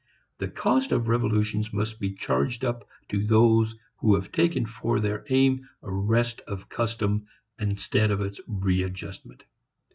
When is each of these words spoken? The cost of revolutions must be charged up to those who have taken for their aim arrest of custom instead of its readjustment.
The 0.39 0.47
cost 0.47 0.91
of 0.91 1.07
revolutions 1.09 1.71
must 1.71 1.99
be 1.99 2.11
charged 2.15 2.65
up 2.65 2.89
to 3.09 3.23
those 3.23 3.75
who 3.97 4.15
have 4.15 4.31
taken 4.31 4.65
for 4.65 4.99
their 4.99 5.23
aim 5.29 5.69
arrest 5.83 6.41
of 6.47 6.69
custom 6.69 7.27
instead 7.59 8.09
of 8.09 8.19
its 8.19 8.41
readjustment. 8.47 9.43